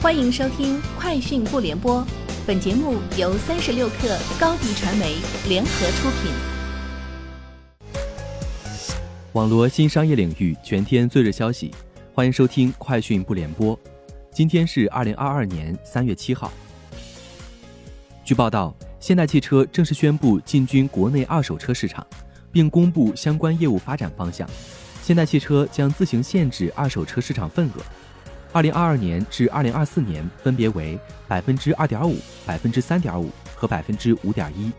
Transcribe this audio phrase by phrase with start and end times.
[0.00, 2.00] 欢迎收听《快讯不联播》，
[2.46, 5.16] 本节目由三十六克高低传媒
[5.48, 6.30] 联合出品。
[9.32, 11.74] 网罗新商业领域全天最热消息，
[12.14, 13.76] 欢迎收听《快讯不联播》。
[14.32, 16.52] 今天是二零二二年三月七号。
[18.24, 22.06] 据报道，现代汽车正式宣布进军国内二手车市场，
[22.52, 24.48] 并公布相关业务发展方向。
[25.02, 27.82] 现代汽车将自行限制二手车市场份额。
[28.58, 30.98] 二零二二年至二零二四年分别为
[31.28, 34.72] 百分之二点五、百分之三点五和百分之五点一。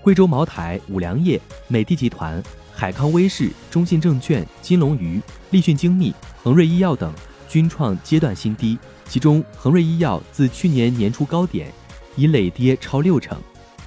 [0.00, 2.40] 贵州茅台、五粮液、美的集团、
[2.72, 5.20] 海康威视、中信证券、金龙鱼、
[5.50, 7.12] 立讯精密、恒瑞医药等
[7.48, 11.72] 均创阶段新低，其中恒瑞医药自去年年初高点
[12.14, 13.36] 已累跌超六成。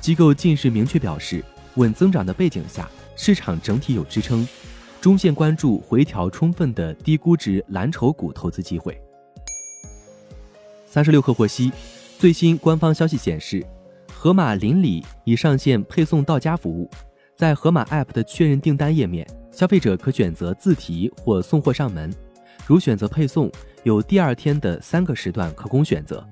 [0.01, 1.41] 机构近日明确表示，
[1.75, 4.45] 稳增长的背景下，市场整体有支撑。
[5.03, 8.97] 中线关注回调充分的低估值蓝筹股投资机会。
[10.85, 11.73] 三十六氪获悉，
[12.17, 13.61] 最新官方消息显示，
[14.13, 16.89] 盒马邻里已上线配送到家服务。
[17.35, 22.09] 在盒马 App 的确认订单页面，消费者可选择自提或送货上门。
[22.65, 23.51] 如选择配送，
[23.83, 26.25] 有第二天的三个时段可供选择。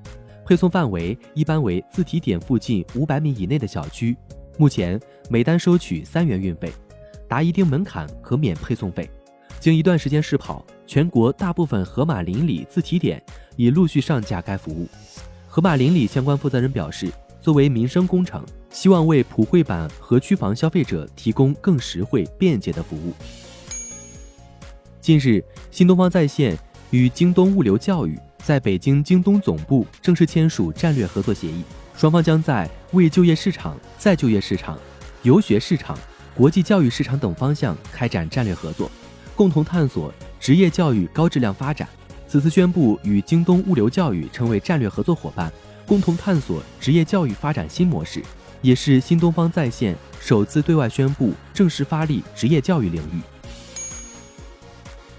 [0.45, 4.15] 配送范围一般为自提点附近五百米以内的小区。
[4.57, 4.97] 目前
[5.29, 6.71] 每单收取三元运费。
[7.31, 9.09] 达一定门槛可免配送费。
[9.57, 13.23] 经一段时间试跑，全国大部分盒马邻里自提点
[13.55, 14.85] 已陆续上架该服务。
[15.47, 23.13] 盒马邻里相关负责人表示，作为民生工程，希望为普惠版和区房消费者提供更实惠、便捷的服务。
[24.99, 26.57] 近日，新东方在线
[26.89, 31.63] 与京东物流教育在北京京东总部正式签署战略合作协议，
[31.95, 34.77] 双方将在为就业市场、再就业市场、
[35.23, 35.97] 游学市场。
[36.33, 38.89] 国际教育市场等方向开展战略合作，
[39.35, 41.87] 共同探索职业教育高质量发展。
[42.27, 45.51] 此次宣布与京东物流教育成为战略合作伙伴，
[45.85, 48.23] 共同探索职业教育发展新模式，
[48.61, 53.19] 也是新东方在线首次对外宣布正式发力职业教育领域。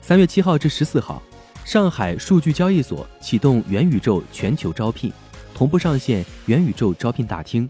[0.01, 1.23] 三月七号至十四号，
[1.65, 5.13] 上海数据交易所启动元宇宙全球招聘，
[5.55, 7.69] 同步上线元宇宙招聘大厅。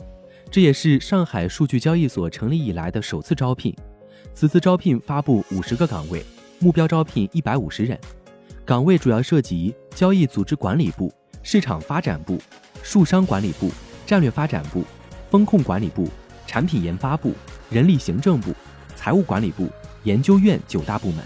[0.51, 3.75] 这也是上海数据交易所成立以来的首次招聘。
[4.35, 6.25] 此次招聘发布五十个岗位，
[6.59, 7.99] 目标招聘一百五十人。
[8.65, 12.39] 岗位主要涉及交易组织管理部、市场发展部、
[12.83, 13.71] 数商管理部、
[14.07, 14.85] 战略发展部、
[15.31, 16.09] 风控管理部、
[16.47, 17.33] 产品研发部、
[17.71, 18.55] 人力行政部、
[18.95, 19.69] 财务管理部、
[20.05, 21.25] 研究院九大部门。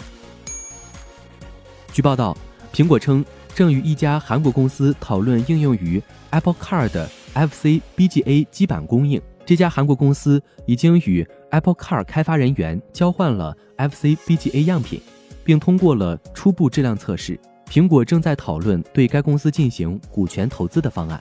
[1.92, 2.36] 据报道，
[2.72, 7.08] 苹果称正与一家韩国公司讨论应用于 Apple Car 的。
[7.36, 15.02] FC BGA 基板供应，这家韩国公司已经与 Apple Car 开发人员交换了 FC BGA 样品，
[15.44, 17.38] 并通过了初步质量测试。
[17.68, 21.20] 苹果正在讨论对该公司进行股权投资的方案。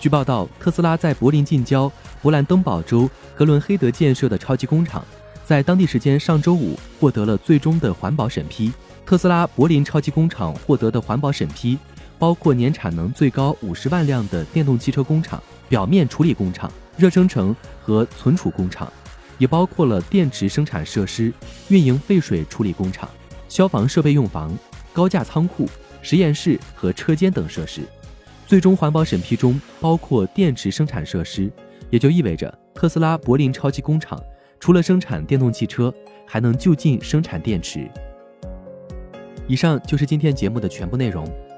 [0.00, 1.90] 据报道，特斯拉在柏林近郊
[2.20, 5.04] 勃兰登堡州格伦黑德建设的超级工厂，
[5.44, 8.72] 在当地时间上周五获得了最终的环保审批。
[9.06, 11.78] 特斯拉柏林超级工厂获得的环保审批。
[12.18, 18.92] 包括年产能最高五十万辆的电动汽车工厂、表面处理工厂、热生成和存储工厂，
[19.38, 21.32] 也包括了电池生产设施、
[21.68, 23.08] 运营废水处理工厂、
[23.48, 24.56] 消防设备用房、
[24.92, 25.68] 高架仓库、
[26.02, 27.82] 实验室和车间等设施。
[28.46, 31.52] 最终环保审批中包括电池生产设施，
[31.90, 34.20] 也就意味着特斯拉柏林超级工厂
[34.58, 35.94] 除了生产电动汽车，
[36.26, 37.88] 还能就近生产电池。
[39.46, 41.24] 以上就是今天节目的全部内容。